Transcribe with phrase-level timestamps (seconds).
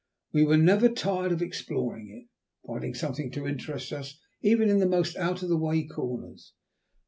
[0.33, 2.27] We were never tired of exploring it,
[2.65, 6.53] finding something to interest us in even the most out of the way corners.